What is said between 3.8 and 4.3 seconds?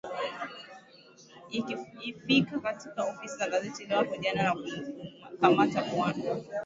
hilo hapo